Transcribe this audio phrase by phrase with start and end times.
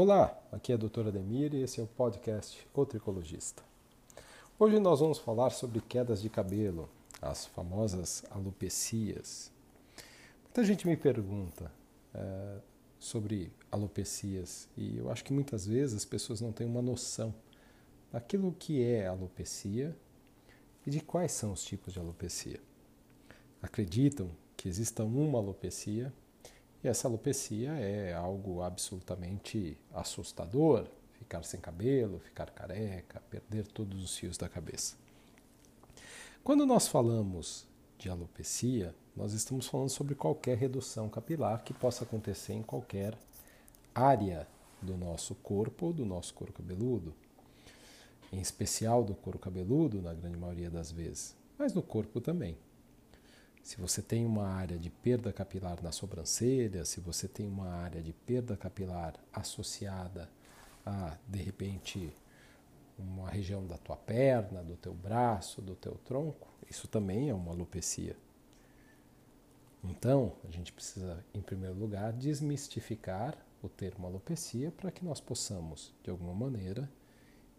[0.00, 3.64] Olá, aqui é a doutora Ademir e esse é o podcast O Tricologista.
[4.56, 6.88] Hoje nós vamos falar sobre quedas de cabelo,
[7.20, 9.50] as famosas alopecias.
[10.44, 11.72] Muita gente me pergunta
[12.14, 12.58] é,
[12.96, 17.34] sobre alopecias e eu acho que muitas vezes as pessoas não têm uma noção
[18.12, 19.96] daquilo que é alopecia
[20.86, 22.60] e de quais são os tipos de alopecia.
[23.60, 26.12] Acreditam que exista uma alopecia
[26.82, 30.86] e essa alopecia é algo absolutamente assustador,
[31.18, 34.96] ficar sem cabelo, ficar careca, perder todos os fios da cabeça.
[36.44, 37.66] Quando nós falamos
[37.98, 43.18] de alopecia, nós estamos falando sobre qualquer redução capilar que possa acontecer em qualquer
[43.92, 44.46] área
[44.80, 47.12] do nosso corpo ou do nosso couro cabeludo,
[48.32, 52.56] em especial do couro cabeludo, na grande maioria das vezes, mas no corpo também.
[53.68, 58.00] Se você tem uma área de perda capilar na sobrancelha, se você tem uma área
[58.00, 60.26] de perda capilar associada
[60.86, 62.10] a, de repente,
[62.98, 67.52] uma região da tua perna, do teu braço, do teu tronco, isso também é uma
[67.52, 68.16] alopecia.
[69.84, 75.94] Então, a gente precisa, em primeiro lugar, desmistificar o termo alopecia para que nós possamos,
[76.02, 76.88] de alguma maneira,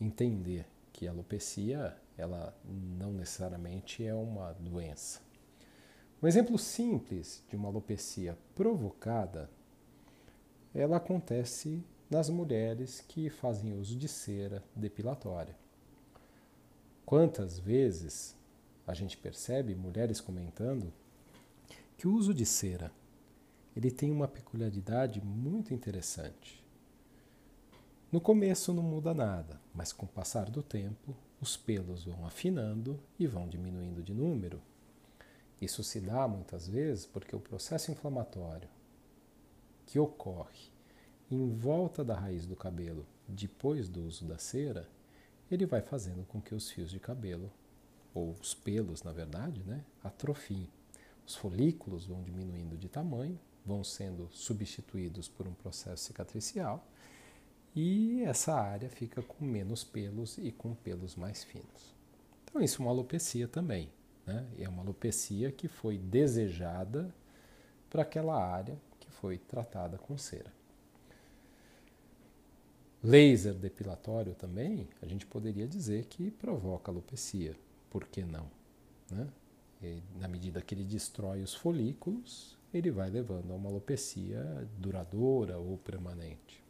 [0.00, 5.30] entender que a alopecia ela não necessariamente é uma doença.
[6.22, 9.50] Um exemplo simples de uma alopecia provocada,
[10.72, 15.56] ela acontece nas mulheres que fazem uso de cera depilatória.
[17.04, 18.36] Quantas vezes
[18.86, 20.92] a gente percebe mulheres comentando
[21.98, 22.92] que o uso de cera
[23.74, 26.64] ele tem uma peculiaridade muito interessante.
[28.12, 33.00] No começo não muda nada, mas com o passar do tempo, os pelos vão afinando
[33.18, 34.62] e vão diminuindo de número
[35.64, 38.68] isso se dá muitas vezes porque o processo inflamatório
[39.86, 40.70] que ocorre
[41.30, 44.88] em volta da raiz do cabelo depois do uso da cera,
[45.50, 47.50] ele vai fazendo com que os fios de cabelo,
[48.14, 50.68] ou os pelos, na verdade, né, atrofiem.
[51.26, 56.86] Os folículos vão diminuindo de tamanho, vão sendo substituídos por um processo cicatricial
[57.74, 61.94] e essa área fica com menos pelos e com pelos mais finos.
[62.44, 63.88] Então, isso é uma alopecia também.
[64.26, 64.46] Né?
[64.58, 67.12] É uma alopecia que foi desejada
[67.90, 70.52] para aquela área que foi tratada com cera.
[73.02, 77.56] Laser depilatório também, a gente poderia dizer que provoca alopecia.
[77.90, 78.48] Por que não?
[79.10, 79.28] Né?
[79.82, 85.58] E, na medida que ele destrói os folículos, ele vai levando a uma alopecia duradoura
[85.58, 86.62] ou permanente.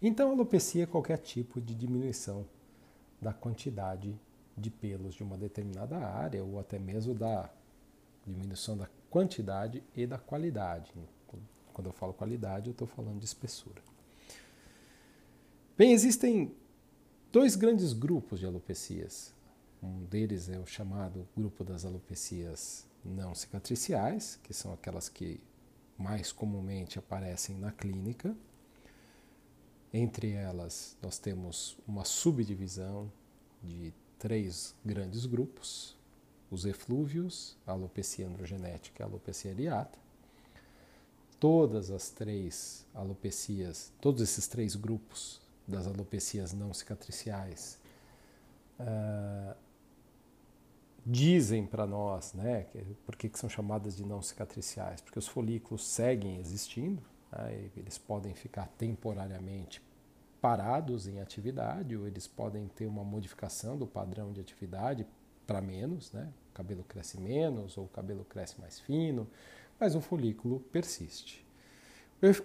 [0.00, 2.46] Então, alopecia é qualquer tipo de diminuição
[3.20, 4.14] da quantidade
[4.58, 7.50] de pelos de uma determinada área ou até mesmo da
[8.26, 10.92] diminuição da quantidade e da qualidade.
[11.72, 13.80] Quando eu falo qualidade, eu estou falando de espessura.
[15.76, 16.52] Bem, existem
[17.30, 19.32] dois grandes grupos de alopecias.
[19.80, 25.40] Um deles é o chamado grupo das alopecias não cicatriciais, que são aquelas que
[25.96, 28.36] mais comumente aparecem na clínica.
[29.92, 33.10] Entre elas, nós temos uma subdivisão
[33.62, 35.96] de três grandes grupos:
[36.50, 39.98] os eflúvios, a alopecia androgenética e a alopecia areata.
[41.38, 47.78] Todas as três alopecias, todos esses três grupos das alopecias não cicatriciais
[48.80, 49.54] uh,
[51.06, 52.66] dizem para nós, né,
[53.06, 55.00] por que, que são chamadas de não cicatriciais?
[55.00, 59.80] Porque os folículos seguem existindo, né, eles podem ficar temporariamente
[60.40, 65.06] parados em atividade, ou eles podem ter uma modificação do padrão de atividade
[65.46, 66.28] para menos, né?
[66.50, 69.26] o cabelo cresce menos ou o cabelo cresce mais fino,
[69.78, 71.46] mas o folículo persiste.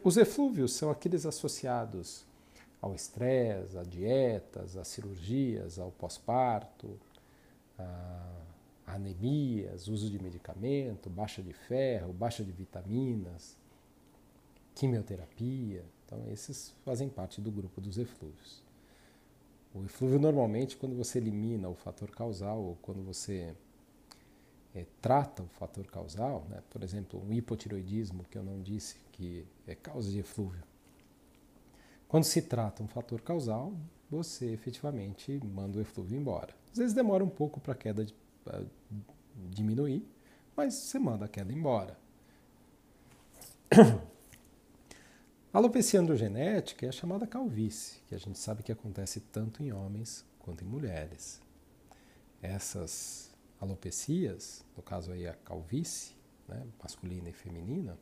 [0.04, 2.26] Os eflúvios são aqueles associados
[2.80, 7.00] ao estresse, a dietas, a cirurgias, ao pós-parto,
[7.80, 8.44] a
[8.86, 13.58] anemias, uso de medicamento, baixa de ferro, baixa de vitaminas,
[14.84, 15.86] quimioterapia.
[16.06, 18.62] Então, esses fazem parte do grupo dos eflúvios.
[19.74, 23.56] O eflúvio, normalmente, quando você elimina o fator causal ou quando você
[24.76, 26.62] é, trata o fator causal, né?
[26.70, 30.62] por exemplo, um hipotiroidismo, que eu não disse que é causa de eflúvio.
[32.10, 33.74] Quando se trata um fator causal,
[34.12, 36.54] você efetivamente manda o eflúvio embora.
[36.74, 38.14] Às vezes demora um pouco para a queda de,
[39.50, 40.06] diminuir,
[40.58, 41.98] mas você manda a queda embora.
[45.54, 49.72] A alopecia androgenética é a chamada calvície, que a gente sabe que acontece tanto em
[49.72, 51.40] homens quanto em mulheres.
[52.42, 56.16] Essas alopecias, no caso aí a calvície,
[56.48, 58.00] né, masculina e feminina,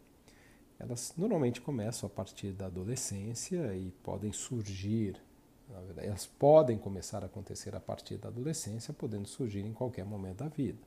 [0.79, 5.21] elas normalmente começam a partir da adolescência e podem surgir,
[5.67, 10.05] na verdade, elas podem começar a acontecer a partir da adolescência, podendo surgir em qualquer
[10.05, 10.79] momento da vida.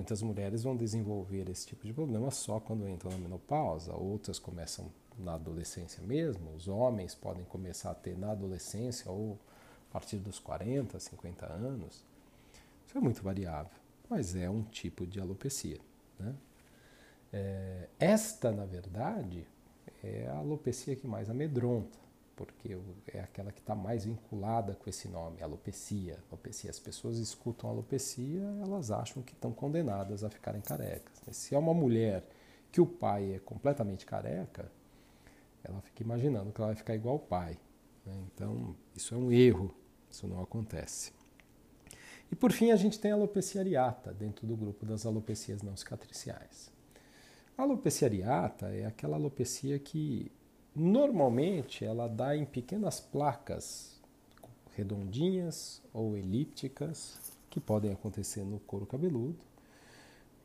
[0.00, 4.90] Muitas mulheres vão desenvolver esse tipo de problema só quando entram na menopausa, outras começam
[5.18, 9.38] na adolescência mesmo, os homens podem começar a ter na adolescência ou
[9.90, 12.02] a partir dos 40, 50 anos.
[12.86, 13.76] Isso é muito variável,
[14.08, 15.78] mas é um tipo de alopecia.
[16.18, 16.34] Né?
[17.30, 19.46] É, esta, na verdade,
[20.02, 21.98] é a alopecia que mais amedronta,
[22.44, 22.76] porque
[23.08, 26.18] é aquela que está mais vinculada com esse nome, alopecia.
[26.28, 26.70] alopecia.
[26.70, 31.20] As pessoas escutam alopecia, elas acham que estão condenadas a ficarem carecas.
[31.32, 32.24] Se é uma mulher
[32.70, 34.70] que o pai é completamente careca,
[35.62, 37.58] ela fica imaginando que ela vai ficar igual ao pai.
[38.04, 38.14] Né?
[38.32, 39.74] Então, isso é um erro,
[40.10, 41.12] isso não acontece.
[42.30, 45.76] E por fim, a gente tem a alopecia areata, dentro do grupo das alopecias não
[45.76, 46.70] cicatriciais.
[47.58, 50.30] A alopecia areata é aquela alopecia que
[50.74, 54.00] normalmente ela dá em pequenas placas
[54.76, 57.18] redondinhas ou elípticas
[57.50, 59.38] que podem acontecer no couro cabeludo,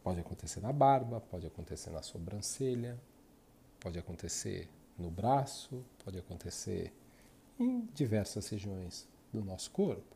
[0.03, 2.99] pode acontecer na barba, pode acontecer na sobrancelha,
[3.79, 4.67] pode acontecer
[4.97, 6.91] no braço, pode acontecer
[7.59, 10.15] em diversas regiões do nosso corpo,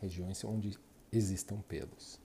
[0.00, 0.78] regiões onde
[1.12, 2.20] existam pelos.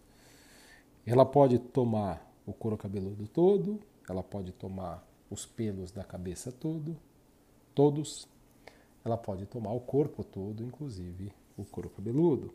[1.05, 6.95] Ela pode tomar o couro cabeludo todo, ela pode tomar os pelos da cabeça todo,
[7.73, 8.27] todos,
[9.03, 12.53] ela pode tomar o corpo todo, inclusive o couro cabeludo.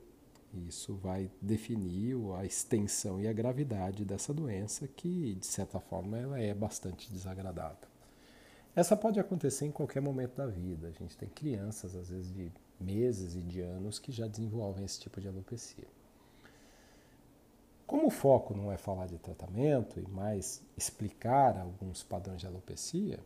[0.66, 6.40] Isso vai definir a extensão e a gravidade dessa doença, que de certa forma ela
[6.40, 7.88] é bastante desagradável.
[8.74, 10.86] Essa pode acontecer em qualquer momento da vida.
[10.86, 12.50] A gente tem crianças, às vezes de
[12.80, 15.97] meses e de anos, que já desenvolvem esse tipo de alopecia.
[17.98, 23.18] Como o foco não é falar de tratamento e mais explicar alguns padrões de alopecia,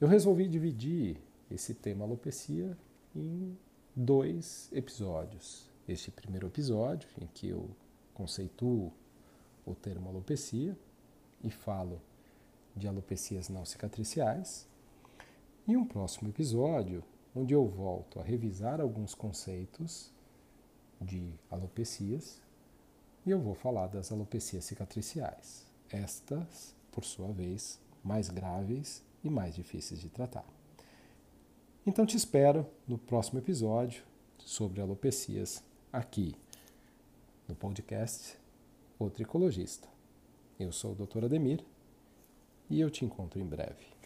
[0.00, 1.20] eu resolvi dividir
[1.50, 2.74] esse tema alopecia
[3.14, 3.58] em
[3.94, 5.68] dois episódios.
[5.86, 7.68] Este primeiro episódio, em que eu
[8.14, 8.90] conceituo
[9.66, 10.74] o termo alopecia
[11.44, 12.00] e falo
[12.74, 14.66] de alopecias não cicatriciais,
[15.66, 17.04] e um próximo episódio
[17.36, 20.10] onde eu volto a revisar alguns conceitos
[20.98, 22.47] de alopecias
[23.28, 29.54] e eu vou falar das alopecias cicatriciais, estas, por sua vez, mais graves e mais
[29.54, 30.46] difíceis de tratar.
[31.86, 34.02] Então te espero no próximo episódio
[34.38, 36.34] sobre alopecias aqui
[37.46, 38.38] no podcast
[38.98, 39.86] O Tricologista.
[40.58, 41.26] Eu sou o Dr.
[41.26, 41.62] Ademir
[42.70, 43.97] e eu te encontro em breve.